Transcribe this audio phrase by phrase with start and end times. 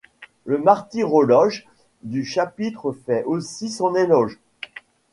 [0.45, 1.67] Le martyrologe
[2.01, 4.39] du chapitre fait aussi son éloge.